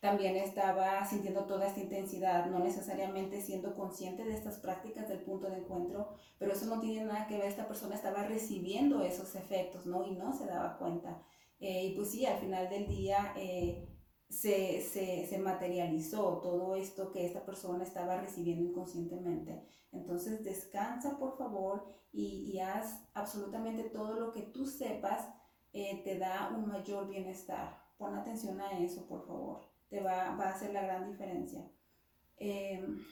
también 0.06 0.36
estaba 0.36 1.04
sintiendo 1.04 1.46
toda 1.46 1.66
esta 1.66 1.80
intensidad, 1.80 2.46
no 2.46 2.60
necesariamente 2.60 3.40
siendo 3.40 3.74
consciente 3.74 4.24
de 4.24 4.34
estas 4.34 4.60
prácticas 4.60 5.08
del 5.08 5.18
punto 5.18 5.48
de 5.50 5.58
encuentro, 5.58 6.10
pero 6.38 6.52
eso 6.52 6.66
no 6.66 6.80
tiene 6.80 7.04
nada 7.04 7.26
que 7.26 7.36
ver, 7.36 7.48
esta 7.48 7.66
persona 7.66 7.96
estaba 7.96 8.22
recibiendo 8.22 9.02
esos 9.02 9.34
efectos, 9.34 9.84
¿no? 9.84 10.06
Y 10.06 10.12
no 10.12 10.32
se 10.32 10.46
daba 10.46 10.78
cuenta. 10.78 11.20
Eh, 11.58 11.86
y 11.86 11.96
pues 11.96 12.12
sí, 12.12 12.24
al 12.24 12.38
final 12.38 12.68
del 12.68 12.86
día 12.86 13.34
eh, 13.36 13.88
se, 14.28 14.80
se, 14.80 15.38
materializó 15.38 16.38
todo 16.40 16.76
esto 16.76 17.10
que 17.10 17.26
esta 17.26 17.44
persona 17.44 17.82
estaba 17.82 18.20
recibiendo 18.20 18.64
inconscientemente. 18.64 19.66
Entonces 19.90 20.44
descansa 20.44 21.18
por 21.18 21.36
favor 21.36 21.84
y, 22.12 22.52
y 22.52 22.60
haz 22.60 23.02
absolutamente 23.12 23.82
todo 23.82 24.20
lo 24.20 24.32
que 24.32 24.42
tú 24.42 24.66
sepas 24.66 25.28
eh, 25.72 26.00
te 26.04 26.16
da 26.16 26.52
un 26.56 26.68
mayor 26.68 27.08
bienestar. 27.08 27.76
Pon 27.98 28.14
atención 28.14 28.60
a 28.60 28.78
eso, 28.78 29.04
por 29.08 29.26
favor. 29.26 29.75
Te 29.88 30.00
va, 30.00 30.34
va 30.36 30.46
a 30.46 30.54
hacer 30.54 30.72
la 30.72 30.82
gran 30.82 31.10
diferencia. 31.10 31.68
Em, 32.38 33.04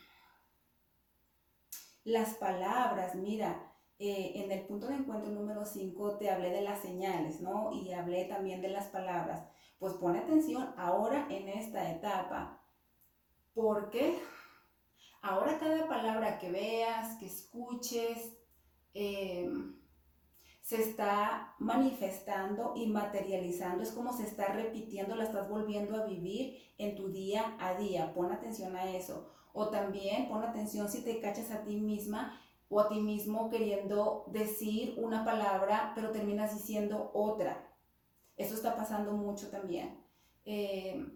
las 2.05 2.35
palabras, 2.35 3.15
mira, 3.15 3.73
eh, 3.99 4.33
en 4.37 4.53
el 4.53 4.67
punto 4.67 4.89
de 4.89 4.97
encuentro 4.97 5.31
número 5.31 5.65
5 5.65 6.19
te 6.19 6.31
hablé 6.31 6.51
de 6.51 6.63
las 6.63 6.83
señales, 6.83 7.41
¿no? 7.41 7.73
Y 7.73 7.93
hablé 7.93 8.25
también 8.27 8.61
de 8.61 8.69
las 8.69 8.89
palabras. 8.89 9.47
Pues 9.79 9.95
pon 9.95 10.17
atención 10.17 10.75
ahora 10.77 11.27
en 11.31 11.49
esta 11.49 11.91
etapa. 11.91 12.61
porque 13.55 14.21
Ahora 15.25 15.59
cada 15.59 15.89
palabra 15.89 16.39
que 16.39 16.51
veas, 16.51 17.17
que 17.17 17.25
escuches, 17.25 18.37
eh, 18.93 19.51
se 20.65 20.81
está 20.81 21.55
manifestando 21.59 22.73
y 22.75 22.87
materializando, 22.87 23.83
es 23.83 23.91
como 23.91 24.15
se 24.15 24.23
está 24.23 24.47
repitiendo, 24.47 25.15
la 25.15 25.25
estás 25.25 25.47
volviendo 25.47 25.95
a 25.95 26.07
vivir 26.07 26.59
en 26.79 26.97
tu 26.97 27.09
día 27.11 27.55
a 27.61 27.75
día. 27.75 28.15
Pon 28.15 28.33
atención 28.33 28.75
a 28.75 28.91
eso. 28.91 29.31
O 29.53 29.69
también 29.69 30.27
pon 30.27 30.43
atención 30.43 30.89
si 30.89 31.05
te 31.05 31.21
cachas 31.21 31.51
a 31.51 31.65
ti 31.65 31.77
misma 31.77 32.41
o 32.71 32.81
a 32.81 32.89
ti 32.89 32.99
mismo 32.99 33.51
queriendo 33.51 34.25
decir 34.29 34.95
una 34.97 35.23
palabra, 35.23 35.93
pero 35.95 36.13
terminas 36.13 36.55
diciendo 36.55 37.11
otra. 37.13 37.71
Eso 38.39 38.55
está 38.55 38.75
pasando 38.75 39.13
mucho 39.13 39.51
también. 39.51 40.03
Eh, 40.47 41.15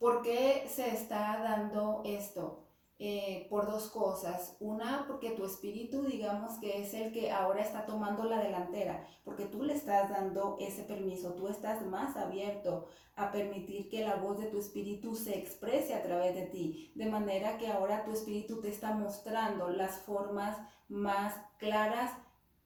¿Por 0.00 0.22
qué 0.22 0.66
se 0.68 0.92
está 0.92 1.38
dando 1.40 2.02
esto? 2.04 2.67
Eh, 3.00 3.46
por 3.48 3.66
dos 3.70 3.90
cosas. 3.90 4.56
Una, 4.58 5.04
porque 5.06 5.30
tu 5.30 5.44
espíritu, 5.44 6.02
digamos 6.02 6.58
que 6.58 6.82
es 6.82 6.94
el 6.94 7.12
que 7.12 7.30
ahora 7.30 7.62
está 7.62 7.86
tomando 7.86 8.24
la 8.24 8.42
delantera, 8.42 9.06
porque 9.22 9.46
tú 9.46 9.62
le 9.62 9.74
estás 9.74 10.10
dando 10.10 10.56
ese 10.58 10.82
permiso, 10.82 11.34
tú 11.34 11.46
estás 11.46 11.86
más 11.86 12.16
abierto 12.16 12.86
a 13.14 13.30
permitir 13.30 13.88
que 13.88 14.04
la 14.04 14.16
voz 14.16 14.40
de 14.40 14.46
tu 14.46 14.58
espíritu 14.58 15.14
se 15.14 15.38
exprese 15.38 15.94
a 15.94 16.02
través 16.02 16.34
de 16.34 16.46
ti, 16.46 16.92
de 16.96 17.06
manera 17.06 17.56
que 17.56 17.68
ahora 17.68 18.04
tu 18.04 18.10
espíritu 18.10 18.60
te 18.60 18.68
está 18.68 18.92
mostrando 18.94 19.68
las 19.68 20.00
formas 20.00 20.58
más 20.88 21.34
claras 21.58 22.10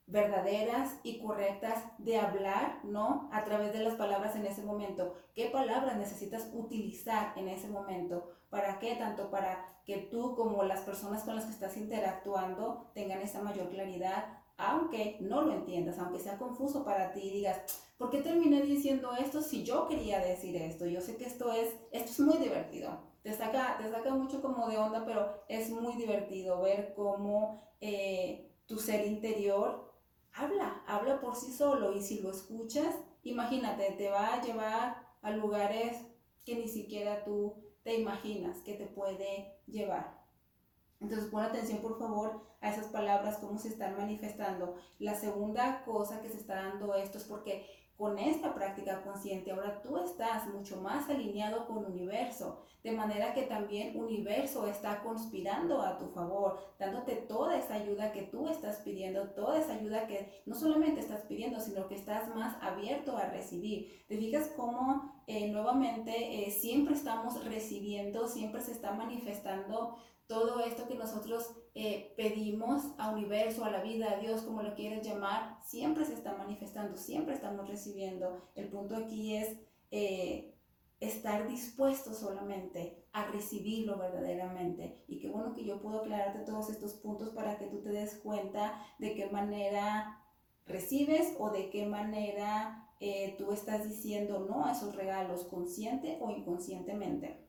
verdaderas 0.06 0.98
y 1.02 1.18
correctas 1.20 1.84
de 1.98 2.18
hablar, 2.18 2.80
¿no? 2.84 3.28
A 3.32 3.44
través 3.44 3.72
de 3.72 3.80
las 3.80 3.94
palabras 3.94 4.34
en 4.36 4.46
ese 4.46 4.62
momento. 4.62 5.14
¿Qué 5.34 5.50
palabras 5.50 5.96
necesitas 5.96 6.50
utilizar 6.52 7.36
en 7.36 7.48
ese 7.48 7.68
momento? 7.68 8.30
¿Para 8.52 8.78
qué? 8.78 8.97
Tanto 8.97 9.30
para 9.30 9.80
que 9.87 9.97
tú 9.97 10.37
como 10.37 10.62
las 10.62 10.82
personas 10.82 11.23
con 11.23 11.35
las 11.35 11.47
que 11.47 11.52
estás 11.52 11.75
interactuando 11.78 12.90
tengan 12.92 13.23
esa 13.23 13.40
mayor 13.40 13.71
claridad, 13.71 14.26
aunque 14.59 15.16
no 15.23 15.40
lo 15.40 15.54
entiendas, 15.54 15.99
aunque 15.99 16.21
sea 16.21 16.37
confuso 16.37 16.85
para 16.85 17.12
ti 17.12 17.21
y 17.21 17.30
digas, 17.30 17.62
¿por 17.97 18.11
qué 18.11 18.21
terminé 18.21 18.61
diciendo 18.61 19.12
esto 19.18 19.40
si 19.40 19.64
yo 19.64 19.88
quería 19.88 20.18
decir 20.18 20.54
esto? 20.56 20.85
Yo 20.85 21.00
sé 21.00 21.16
que 21.16 21.25
esto 21.25 21.50
es, 21.50 21.75
esto 21.92 22.11
es 22.11 22.21
muy 22.21 22.37
divertido. 22.37 23.00
Te 23.23 23.32
saca, 23.32 23.78
te 23.78 23.90
saca 23.90 24.12
mucho 24.14 24.42
como 24.42 24.68
de 24.68 24.76
onda, 24.76 25.02
pero 25.06 25.44
es 25.49 25.71
muy 25.71 25.94
divertido 25.94 26.61
ver 26.61 26.92
cómo 26.94 27.73
eh, 27.80 28.54
tu 28.66 28.76
ser 28.76 29.06
interior 29.06 29.94
habla, 30.35 30.85
habla 30.87 31.23
por 31.23 31.37
sí 31.37 31.54
solo 31.54 31.94
y 31.94 32.02
si 32.02 32.21
lo 32.21 32.30
escuchas, 32.30 32.94
imagínate, 33.23 33.92
te 33.92 34.11
va 34.11 34.35
a 34.35 34.42
llevar 34.42 35.06
a 35.23 35.30
lugares 35.30 35.97
que 36.44 36.56
ni 36.56 36.68
siquiera 36.68 37.25
tú 37.25 37.71
te 37.82 37.94
imaginas 37.94 38.58
que 38.58 38.74
te 38.74 38.86
puede 38.86 39.58
llevar. 39.66 40.22
Entonces 41.00 41.28
pon 41.30 41.42
atención 41.42 41.80
por 41.80 41.98
favor 41.98 42.42
a 42.60 42.70
esas 42.70 42.86
palabras, 42.86 43.38
cómo 43.38 43.58
se 43.58 43.68
están 43.68 43.96
manifestando. 43.96 44.76
La 45.00 45.14
segunda 45.14 45.84
cosa 45.84 46.22
que 46.22 46.28
se 46.28 46.36
está 46.36 46.54
dando 46.54 46.94
esto 46.94 47.18
es 47.18 47.24
porque 47.24 47.66
con 48.02 48.18
esta 48.18 48.52
práctica 48.52 49.00
consciente 49.04 49.52
ahora 49.52 49.80
tú 49.80 49.97
estás 49.97 50.52
mucho 50.52 50.80
más 50.80 51.09
alineado 51.09 51.68
con 51.68 51.85
universo, 51.85 52.64
de 52.82 52.90
manera 52.90 53.32
que 53.32 53.42
también 53.42 53.97
universo 53.97 54.66
está 54.66 55.04
conspirando 55.04 55.80
a 55.80 55.99
tu 55.99 56.09
favor, 56.09 56.59
dándote 56.80 57.14
toda 57.14 57.56
esa 57.56 57.75
ayuda 57.75 58.11
que 58.11 58.23
tú 58.23 58.49
estás 58.49 58.78
pidiendo, 58.78 59.28
toda 59.35 59.61
esa 59.61 59.75
ayuda 59.75 60.09
que 60.09 60.42
no 60.47 60.56
solamente 60.56 60.99
estás 60.99 61.21
pidiendo, 61.26 61.61
sino 61.61 61.87
que 61.87 61.94
estás 61.94 62.28
más 62.35 62.61
abierto 62.61 63.16
a 63.16 63.26
recibir. 63.26 64.04
¿Te 64.09 64.18
fijas 64.18 64.50
cómo 64.56 65.23
eh, 65.28 65.52
nuevamente 65.52 66.44
eh, 66.44 66.50
siempre 66.50 66.94
estamos 66.94 67.44
recibiendo, 67.44 68.26
siempre 68.26 68.62
se 68.62 68.73
está 68.73 68.94
manifestando 68.94 69.97
todo 70.26 70.59
esto 70.59 70.88
que 70.88 70.97
nosotros 70.97 71.54
eh, 71.74 72.12
pedimos 72.16 72.82
a 72.98 73.10
universo, 73.10 73.64
a 73.64 73.70
la 73.70 73.82
vida, 73.82 74.12
a 74.12 74.18
Dios, 74.18 74.42
como 74.42 74.62
lo 74.62 74.74
quieras 74.74 75.06
llamar, 75.06 75.58
siempre 75.64 76.04
se 76.04 76.14
está 76.14 76.34
manifestando, 76.34 76.96
siempre 76.96 77.34
estamos 77.34 77.68
recibiendo. 77.68 78.50
El 78.54 78.68
punto 78.68 78.96
aquí 78.96 79.36
es 79.36 79.56
eh, 79.90 80.54
estar 81.00 81.48
dispuesto 81.48 82.14
solamente 82.14 83.06
a 83.12 83.26
recibirlo 83.26 83.98
verdaderamente. 83.98 85.02
Y 85.08 85.18
qué 85.18 85.28
bueno 85.28 85.54
que 85.54 85.64
yo 85.64 85.80
puedo 85.80 86.00
aclararte 86.00 86.40
todos 86.40 86.70
estos 86.70 86.94
puntos 86.94 87.30
para 87.30 87.58
que 87.58 87.66
tú 87.66 87.80
te 87.80 87.90
des 87.90 88.16
cuenta 88.16 88.84
de 88.98 89.14
qué 89.14 89.26
manera 89.30 90.22
recibes 90.66 91.34
o 91.38 91.50
de 91.50 91.70
qué 91.70 91.86
manera 91.86 92.88
eh, 93.00 93.34
tú 93.36 93.50
estás 93.50 93.88
diciendo 93.88 94.46
no 94.48 94.64
a 94.64 94.72
esos 94.72 94.94
regalos, 94.94 95.44
consciente 95.44 96.18
o 96.20 96.30
inconscientemente. 96.30 97.48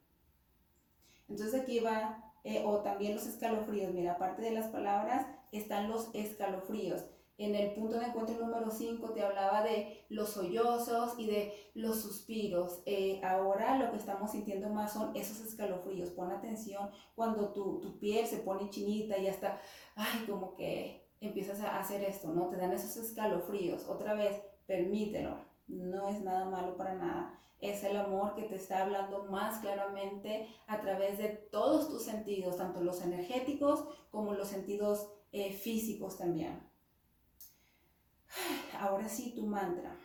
Entonces 1.30 1.62
aquí 1.62 1.80
va, 1.80 2.33
eh, 2.44 2.64
o 2.66 2.80
también 2.80 3.16
los 3.16 3.26
escalofríos, 3.26 3.94
mira, 3.94 4.14
aparte 4.14 4.42
de 4.42 4.52
las 4.52 4.68
palabras 4.68 5.26
están 5.52 5.90
los 5.90 6.10
escalofríos. 6.14 7.06
En 7.38 7.56
el 7.56 7.74
punto 7.74 7.98
de 7.98 8.06
encuentro 8.06 8.38
número 8.38 8.70
5 8.70 9.12
te 9.12 9.24
hablaba 9.24 9.64
de 9.64 10.06
los 10.10 10.30
sollozos 10.30 11.18
y 11.18 11.26
de 11.26 11.54
los 11.74 12.02
suspiros. 12.02 12.84
Eh, 12.86 13.20
ahora 13.24 13.78
lo 13.78 13.90
que 13.90 13.98
estamos 13.98 14.32
sintiendo 14.32 14.70
más 14.70 14.94
son 14.94 15.16
esos 15.16 15.40
escalofríos. 15.42 16.12
Pon 16.12 16.32
atención 16.32 16.92
cuando 17.16 17.52
tu, 17.52 17.80
tu 17.82 17.98
piel 18.00 18.28
se 18.28 18.38
pone 18.38 18.70
chinita 18.70 19.18
y 19.18 19.28
hasta, 19.28 19.60
ay, 19.96 20.26
como 20.28 20.56
que 20.56 21.10
empiezas 21.22 21.60
a 21.62 21.80
hacer 21.80 22.04
esto, 22.04 22.28
¿no? 22.30 22.50
Te 22.50 22.58
dan 22.58 22.72
esos 22.72 22.96
escalofríos. 22.98 23.88
Otra 23.88 24.14
vez, 24.14 24.40
permítelo. 24.68 25.38
No 25.68 26.10
es 26.10 26.22
nada 26.22 26.46
malo 26.46 26.78
para 26.78 26.94
nada. 26.94 27.40
Es 27.64 27.82
el 27.86 27.96
amor 27.96 28.36
que 28.36 28.44
te 28.44 28.56
está 28.56 28.84
hablando 28.84 29.24
más 29.32 29.60
claramente 29.60 30.50
a 30.68 30.82
través 30.82 31.18
de 31.18 31.30
todos 31.30 31.88
tus 31.88 32.04
sentidos, 32.04 32.58
tanto 32.58 32.82
los 32.84 33.02
energéticos 33.02 33.88
como 34.12 34.34
los 34.34 34.50
sentidos 34.50 35.08
eh, 35.32 35.54
físicos 35.54 36.18
también. 36.18 36.62
Ahora 38.78 39.08
sí, 39.08 39.34
tu 39.34 39.46
mantra. 39.46 39.98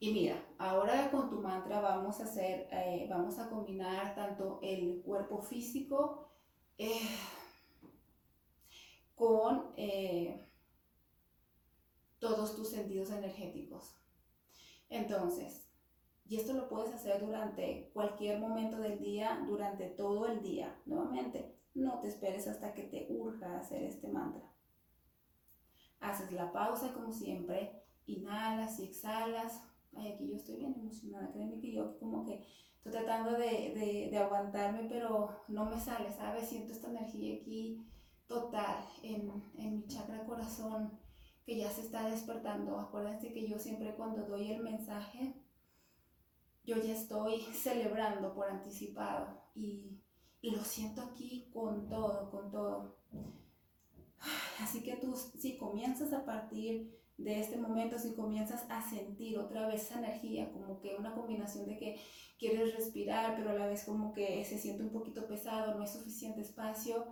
Y 0.00 0.12
mira, 0.12 0.44
ahora 0.58 1.08
con 1.12 1.30
tu 1.30 1.40
mantra 1.40 1.80
vamos 1.80 2.18
a 2.20 2.24
hacer, 2.24 2.68
eh, 2.72 3.06
vamos 3.08 3.38
a 3.38 3.48
combinar 3.48 4.14
tanto 4.16 4.58
el 4.62 5.02
cuerpo 5.02 5.40
físico 5.40 6.28
eh, 6.76 7.08
con 9.14 9.72
todos 12.18 12.56
tus 12.56 12.70
sentidos 12.70 13.10
energéticos. 13.10 13.94
Entonces, 14.90 15.65
y 16.28 16.36
esto 16.36 16.54
lo 16.54 16.68
puedes 16.68 16.92
hacer 16.92 17.24
durante 17.24 17.90
cualquier 17.92 18.40
momento 18.40 18.78
del 18.78 18.98
día, 18.98 19.44
durante 19.46 19.86
todo 19.86 20.26
el 20.26 20.42
día. 20.42 20.76
Nuevamente, 20.84 21.56
no 21.74 22.00
te 22.00 22.08
esperes 22.08 22.48
hasta 22.48 22.74
que 22.74 22.82
te 22.84 23.06
urja 23.10 23.58
hacer 23.58 23.84
este 23.84 24.08
mantra. 24.08 24.42
Haces 26.00 26.32
la 26.32 26.52
pausa 26.52 26.92
como 26.92 27.12
siempre, 27.12 27.84
inhalas 28.06 28.80
y 28.80 28.86
exhalas. 28.86 29.62
Ay, 29.94 30.12
aquí 30.12 30.28
yo 30.28 30.36
estoy 30.36 30.56
bien 30.56 30.74
emocionada, 30.74 31.32
créeme 31.32 31.60
que 31.60 31.72
yo 31.72 31.98
como 31.98 32.24
que 32.24 32.44
estoy 32.76 32.92
tratando 32.92 33.32
de, 33.32 34.08
de, 34.10 34.18
aguantarme, 34.18 34.88
pero 34.88 35.30
no 35.48 35.66
me 35.66 35.78
sale, 35.78 36.12
¿sabes? 36.12 36.48
Siento 36.48 36.72
esta 36.72 36.90
energía 36.90 37.36
aquí 37.36 37.86
total 38.26 38.84
en, 39.02 39.30
en 39.56 39.76
mi 39.76 39.86
chakra 39.86 40.24
corazón 40.24 40.98
que 41.44 41.56
ya 41.56 41.70
se 41.70 41.82
está 41.82 42.10
despertando. 42.10 42.78
Acuérdense 42.78 43.32
que 43.32 43.48
yo 43.48 43.58
siempre 43.58 43.94
cuando 43.94 44.26
doy 44.26 44.50
el 44.52 44.62
mensaje, 44.62 45.45
yo 46.66 46.76
ya 46.82 46.92
estoy 46.92 47.40
celebrando 47.52 48.34
por 48.34 48.50
anticipado 48.50 49.40
y, 49.54 49.92
lo 50.42 50.62
siento 50.62 51.02
aquí 51.02 51.50
con 51.52 51.88
todo, 51.88 52.30
con 52.30 52.52
todo. 52.52 52.96
Así 54.60 54.82
que 54.84 54.94
tú, 54.96 55.16
si 55.16 55.56
comienzas 55.56 56.12
a 56.12 56.24
partir 56.24 56.96
de 57.18 57.40
este 57.40 57.56
momento, 57.56 57.98
si 57.98 58.14
comienzas 58.14 58.64
a 58.68 58.80
sentir 58.88 59.38
otra 59.38 59.66
vez 59.66 59.82
esa 59.82 59.98
energía, 59.98 60.52
como 60.52 60.78
que 60.78 60.94
una 60.94 61.14
combinación 61.14 61.66
de 61.66 61.78
que 61.78 62.00
quieres 62.38 62.76
respirar, 62.76 63.34
pero 63.36 63.50
a 63.50 63.54
la 63.54 63.66
vez 63.66 63.84
como 63.84 64.12
que 64.12 64.44
se 64.44 64.58
siente 64.58 64.84
un 64.84 64.90
poquito 64.90 65.26
pesado, 65.26 65.74
no 65.74 65.82
hay 65.82 65.88
suficiente 65.88 66.42
espacio, 66.42 67.06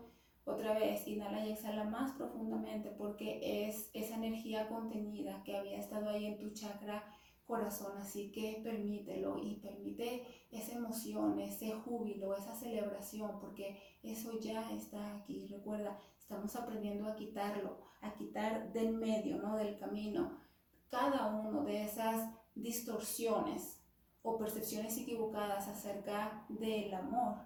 otra 0.44 0.78
vez 0.78 1.08
inhala 1.08 1.44
y 1.44 1.52
exhala 1.52 1.84
más 1.84 2.12
profundamente 2.12 2.90
porque 2.90 3.66
es 3.66 3.90
esa 3.94 4.16
energía 4.16 4.68
contenida 4.68 5.42
que 5.42 5.56
había 5.56 5.78
estado 5.78 6.11
ahí 6.11 6.26
en 6.26 6.38
tu 6.38 6.50
chakra 6.50 7.02
corazón, 7.46 7.96
así 7.98 8.32
que 8.32 8.60
permítelo 8.62 9.38
y 9.38 9.56
permite 9.56 10.26
esa 10.50 10.72
emoción, 10.72 11.38
ese 11.38 11.72
júbilo, 11.72 12.34
esa 12.34 12.54
celebración, 12.54 13.38
porque 13.40 13.78
eso 14.02 14.38
ya 14.40 14.71
está 14.73 15.16
aquí. 15.16 15.47
Recuerda, 15.49 15.99
Estamos 16.25 16.56
aprendiendo 16.56 17.06
a 17.06 17.14
quitarlo, 17.16 17.76
a 18.00 18.14
quitar 18.14 18.73
del 18.73 18.95
medio, 18.95 19.36
¿no? 19.36 19.58
Del 19.58 19.78
camino, 19.78 20.40
cada 20.88 21.26
uno 21.26 21.64
de 21.64 21.84
esas 21.84 22.30
distorsiones 22.54 23.82
o 24.23 24.38
percepciones 24.38 24.97
equivocadas 24.97 25.69
acerca 25.69 26.47
del 26.49 26.95
amor, 26.95 27.36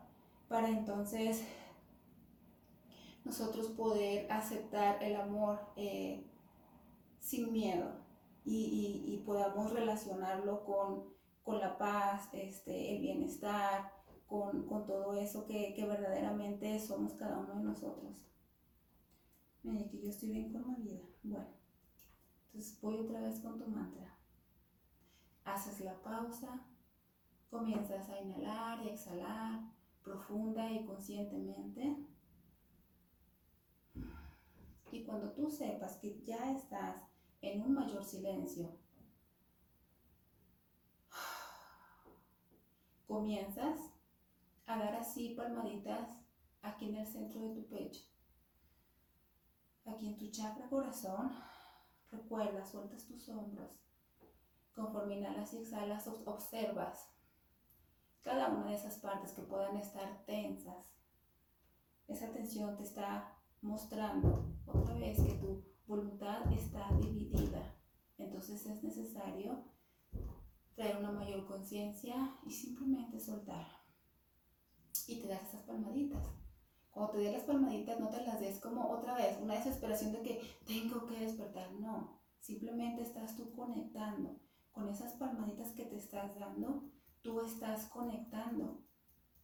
para 0.46 0.68
entonces 0.68 1.44
nosotros 3.24 3.66
poder 3.72 4.30
aceptar 4.30 5.02
el 5.02 5.16
amor 5.16 5.58
eh, 5.74 6.24
sin 7.18 7.52
miedo 7.52 7.90
y, 8.48 9.22
podamos 9.24 9.72
relacionarlo 9.72 10.64
con, 10.64 11.18
la 11.60 11.78
paz, 11.78 12.28
este, 12.32 12.94
el 12.94 13.00
bienestar, 13.00 13.90
con, 14.26 14.66
todo 14.68 15.14
eso 15.14 15.46
que, 15.46 15.72
que 15.74 15.86
verdaderamente 15.86 16.78
somos 16.78 17.14
cada 17.14 17.38
uno 17.38 17.54
de 17.54 17.64
nosotros. 17.64 18.26
Mira, 19.62 19.88
que 19.88 20.00
yo 20.00 20.10
estoy 20.10 20.30
bien 20.30 20.52
con 20.52 20.68
mi 20.68 20.76
vida. 20.76 21.04
Bueno, 21.22 21.46
entonces 22.46 22.80
voy 22.80 22.98
otra 22.98 23.20
vez 23.20 23.40
con 23.40 23.58
tu 23.58 23.66
mantra. 23.66 24.14
Haces 25.44 25.80
la 25.80 26.00
pausa, 26.02 26.66
comienzas 27.50 28.08
a 28.10 28.20
inhalar 28.20 28.84
y 28.84 28.90
exhalar 28.90 29.72
profunda 30.02 30.70
y 30.70 30.84
conscientemente. 30.84 31.96
Y 34.90 35.04
cuando 35.04 35.32
tú 35.32 35.50
sepas 35.50 35.96
que 35.98 36.22
ya 36.22 36.52
estás 36.52 37.07
en 37.40 37.62
un 37.62 37.74
mayor 37.74 38.04
silencio, 38.04 38.76
comienzas 43.06 43.78
a 44.66 44.78
dar 44.78 44.94
así 44.96 45.34
palmaditas 45.34 46.18
aquí 46.62 46.90
en 46.90 46.96
el 46.96 47.06
centro 47.06 47.40
de 47.40 47.54
tu 47.54 47.66
pecho 47.68 48.08
aquí 49.90 50.08
en 50.08 50.18
tu 50.18 50.30
chakra 50.30 50.68
corazón, 50.68 51.32
recuerda, 52.10 52.64
sueltas 52.64 53.06
tus 53.06 53.28
hombros. 53.28 53.70
Conforme 54.74 55.18
inhalas 55.18 55.52
y 55.54 55.58
exhalas, 55.58 56.06
observas 56.24 57.10
cada 58.22 58.48
una 58.48 58.66
de 58.66 58.76
esas 58.76 58.98
partes 58.98 59.32
que 59.32 59.42
puedan 59.42 59.76
estar 59.76 60.24
tensas. 60.24 60.92
Esa 62.06 62.30
tensión 62.30 62.76
te 62.76 62.84
está 62.84 63.36
mostrando 63.60 64.54
otra 64.66 64.94
vez 64.94 65.20
que 65.20 65.34
tu 65.34 65.64
voluntad 65.88 66.52
está 66.52 66.86
dividida. 67.00 67.74
Entonces 68.18 68.64
es 68.66 68.82
necesario 68.82 69.64
traer 70.74 70.98
una 70.98 71.10
mayor 71.10 71.46
conciencia 71.46 72.36
y 72.44 72.50
simplemente 72.50 73.18
soltar. 73.18 73.66
Y 75.06 75.20
te 75.20 75.28
das 75.28 75.48
esas 75.48 75.62
palmaditas. 75.62 76.24
Cuando 76.90 77.12
te 77.12 77.18
dé 77.18 77.32
las 77.32 77.44
palmaditas, 77.44 77.98
no 77.98 78.08
te 78.08 78.24
las 78.24 78.40
des 78.40 78.60
como 78.60 78.90
otra 78.90 79.14
vez, 79.14 79.38
una 79.40 79.54
desesperación 79.54 80.12
de 80.12 80.22
que 80.22 80.42
tengo 80.66 81.06
que 81.06 81.20
despertar. 81.20 81.72
No, 81.72 82.20
simplemente 82.38 83.02
estás 83.02 83.36
tú 83.36 83.50
conectando. 83.52 84.40
Con 84.72 84.88
esas 84.88 85.14
palmaditas 85.14 85.72
que 85.72 85.84
te 85.86 85.96
estás 85.96 86.38
dando, 86.38 86.90
tú 87.22 87.40
estás 87.40 87.86
conectando. 87.86 88.84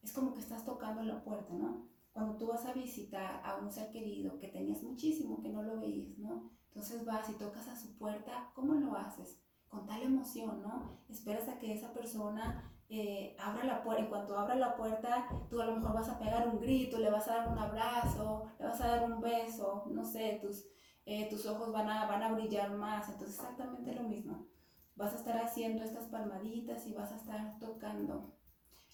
Es 0.03 0.13
como 0.13 0.35
que 0.35 0.41
estás 0.41 0.65
tocando 0.65 1.03
la 1.03 1.25
puerta, 1.25 1.55
¿no? 1.55 1.94
Cuando 2.15 2.37
tú 2.37 2.47
vas 2.47 2.65
a 2.65 2.73
visitar 2.73 3.43
a 3.45 3.57
un 3.57 3.73
ser 3.73 3.91
querido 3.91 4.39
que 4.39 4.47
tenías 4.47 4.85
muchísimo 4.85 5.43
que 5.43 5.49
no 5.49 5.65
lo 5.65 5.81
veías, 5.81 6.17
¿no? 6.17 6.49
Entonces 6.69 7.05
vas 7.05 7.29
y 7.29 7.33
tocas 7.33 7.67
a 7.67 7.75
su 7.75 7.99
puerta, 7.99 8.53
¿cómo 8.55 8.75
lo 8.75 8.95
haces? 8.95 9.43
Con 9.69 9.85
tal 9.85 10.01
emoción, 10.01 10.63
¿no? 10.63 11.01
Esperas 11.09 11.49
a 11.49 11.59
que 11.59 11.75
esa 11.75 11.93
persona 11.93 12.73
eh, 12.89 13.35
abra 13.41 13.65
la 13.65 13.83
puerta, 13.83 14.05
y 14.05 14.09
cuando 14.09 14.39
abra 14.39 14.55
la 14.55 14.77
puerta, 14.77 15.29
tú 15.51 15.61
a 15.61 15.67
lo 15.67 15.75
mejor 15.75 15.93
vas 15.93 16.09
a 16.09 16.21
pegar 16.21 16.47
un 16.49 16.61
grito, 16.61 16.99
le 16.99 17.11
vas 17.11 17.27
a 17.27 17.39
dar 17.39 17.49
un 17.49 17.59
abrazo, 17.59 18.45
le 18.61 18.67
vas 18.67 18.81
a 18.81 18.87
dar 18.87 19.11
un 19.11 19.21
beso, 19.21 19.85
no 19.91 20.05
sé, 20.05 20.39
tus, 20.41 20.69
eh, 21.07 21.29
tus 21.29 21.45
ojos 21.47 21.73
van 21.73 21.91
a, 21.91 22.07
van 22.07 22.23
a 22.23 22.33
brillar 22.33 22.71
más, 22.77 23.09
entonces 23.09 23.35
exactamente 23.35 23.93
lo 23.93 24.05
mismo. 24.05 24.47
Vas 24.95 25.15
a 25.15 25.17
estar 25.17 25.37
haciendo 25.39 25.83
estas 25.83 26.07
palmaditas 26.07 26.87
y 26.87 26.93
vas 26.93 27.11
a 27.11 27.17
estar 27.17 27.59
tocando 27.59 28.37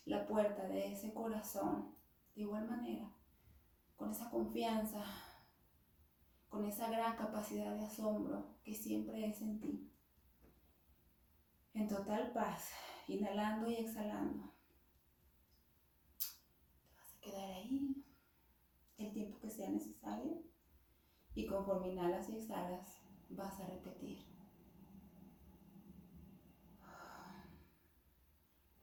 la 0.07 0.27
puerta 0.27 0.67
de 0.69 0.93
ese 0.93 1.13
corazón 1.13 2.00
de 2.41 2.47
igual 2.47 2.67
manera, 2.67 3.15
con 3.97 4.13
esa 4.13 4.31
confianza, 4.31 5.05
con 6.49 6.65
esa 6.65 6.89
gran 6.89 7.15
capacidad 7.15 7.77
de 7.77 7.85
asombro 7.85 8.57
que 8.65 8.75
siempre 8.75 9.29
es 9.29 9.43
en 9.43 9.61
ti. 9.61 9.93
En 11.75 11.87
total 11.87 12.33
paz 12.33 12.71
inhalando 13.09 13.69
y 13.69 13.75
exhalando. 13.75 14.55
Te 16.89 16.97
vas 16.97 17.15
a 17.15 17.21
quedar 17.21 17.51
ahí 17.51 18.07
el 18.97 19.13
tiempo 19.13 19.39
que 19.39 19.51
sea 19.51 19.69
necesario 19.69 20.43
y 21.35 21.47
conforme 21.47 21.93
inhalas 21.93 22.31
y 22.31 22.39
exhalas 22.39 23.03
vas 23.29 23.61
a 23.61 23.67
repetir. 23.67 24.25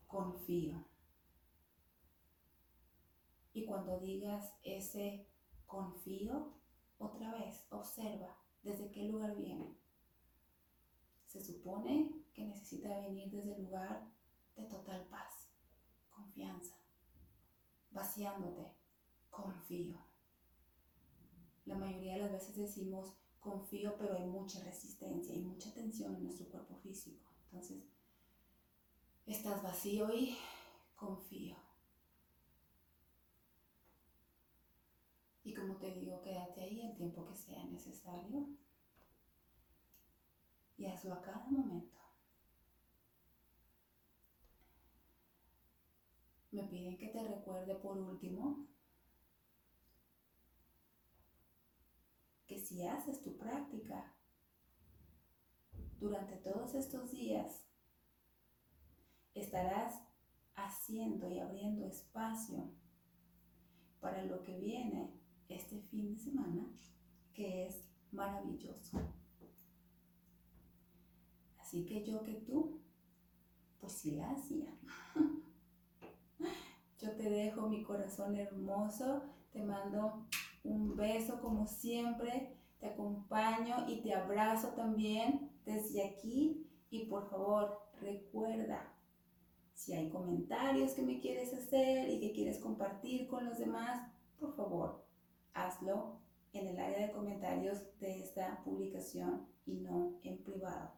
Confío. 0.06 0.96
Y 3.58 3.65
cuando 3.65 4.00
digas 4.00 4.54
ese 4.62 5.26
confío, 5.65 6.54
otra 7.00 7.34
vez 7.34 7.65
observa 7.72 8.38
¿Desde 8.62 8.91
qué 8.91 9.06
lugar 9.06 9.36
viene? 9.36 9.76
Se 11.26 11.41
supone 11.41 12.12
que 12.36 12.46
necesita 12.46 13.00
venir 13.00 13.32
desde 13.32 13.56
el 13.56 13.63
lugar 13.63 14.12
de 14.56 14.65
total 14.65 15.08
paz, 15.08 15.50
confianza, 16.12 16.76
vaciándote, 17.89 18.76
confío. 19.32 20.06
La 21.65 21.80
mayoría 21.80 22.13
de 22.13 22.20
las 22.20 22.32
veces 22.34 22.58
decimos 22.58 23.17
confío, 23.39 23.96
pero 23.98 24.17
hay 24.17 24.28
mucha 24.28 24.63
resistencia 24.63 25.34
y 25.34 25.39
mucha 25.39 25.74
tensión 25.74 26.15
en 26.15 26.26
nuestro 26.26 26.48
cuerpo 26.50 26.76
físico. 26.76 27.26
Entonces, 27.46 27.84
estás 29.26 29.63
vacío 29.63 30.13
y 30.13 30.38
confío. 30.96 31.56
Y 35.48 35.54
como 35.67 35.80
te 35.80 35.91
digo, 35.91 36.21
quédate 36.21 36.62
ahí 36.62 36.82
el 36.82 36.95
tiempo 36.95 37.25
que 37.27 37.36
sea 37.36 37.65
necesario 37.65 38.47
y 40.77 40.86
hazlo 40.86 41.13
a 41.13 41.21
cada 41.21 41.45
momento. 41.49 41.99
Me 46.51 46.63
piden 46.63 46.97
que 46.97 47.10
te 47.10 47.21
recuerde 47.21 47.75
por 47.75 47.97
último 47.97 48.65
que 52.47 52.60
si 52.60 52.88
haces 52.88 53.21
tu 53.21 53.38
práctica 53.38 54.15
durante 55.99 56.38
todos 56.38 56.75
estos 56.75 57.12
días, 57.12 57.67
estarás 59.34 60.01
haciendo 60.56 61.30
y 61.30 61.39
abriendo 61.39 61.86
espacio 61.86 62.71
para 63.99 64.23
lo 64.23 64.41
que 64.43 64.58
viene 64.58 65.16
este 65.49 65.79
fin 65.81 66.13
de 66.13 66.19
semana, 66.19 66.65
que 67.33 67.67
es 67.67 67.83
maravilloso. 68.12 68.99
Así 71.60 71.86
que 71.86 72.03
yo 72.03 72.23
que 72.23 72.33
tú, 72.33 72.81
pues 73.79 73.93
sí. 73.93 74.19
Yo 76.99 77.12
te 77.15 77.29
dejo 77.29 77.69
mi 77.69 77.83
corazón 77.83 78.36
hermoso, 78.36 79.21
te 79.51 79.62
mando 79.62 80.25
un 80.63 80.95
beso 80.95 81.39
como 81.41 81.67
siempre, 81.67 82.57
te 82.79 82.88
acompaño 82.88 83.86
y 83.88 84.01
te 84.01 84.15
abrazo 84.15 84.69
también 84.69 85.51
desde 85.63 86.07
aquí 86.07 86.67
y 86.89 87.05
por 87.05 87.29
favor 87.29 87.79
recuerda, 88.01 88.93
si 89.73 89.93
hay 89.93 90.10
comentarios 90.10 90.93
que 90.93 91.03
me 91.03 91.19
quieres 91.19 91.53
hacer 91.53 92.10
y 92.10 92.19
que 92.19 92.31
quieres 92.31 92.60
compartir 92.60 93.27
con 93.27 93.45
los 93.45 93.60
demás, 93.60 94.12
por 94.39 94.55
favor, 94.55 95.07
hazlo 95.58 96.20
en 96.54 96.67
el 96.67 96.80
área 96.80 97.08
de 97.08 97.12
comentarios 97.12 97.80
de 98.00 98.20
esta 98.20 98.63
publicación 98.63 99.48
y 99.65 99.76
no 99.76 100.20
en 100.24 100.43
privado. 100.43 100.91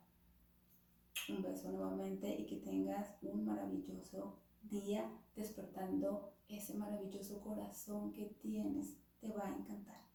Un 1.30 1.42
beso 1.42 1.72
nuevamente 1.72 2.30
y 2.40 2.46
que 2.46 2.58
tengas 2.58 3.16
un 3.22 3.46
maravilloso 3.46 4.40
día 4.64 5.10
despertando 5.36 6.34
ese 6.48 6.76
maravilloso 6.76 7.42
corazón 7.42 8.14
que 8.14 8.26
tienes. 8.42 8.98
Te 9.20 9.32
va 9.32 9.46
a 9.46 9.56
encantar. 9.56 10.09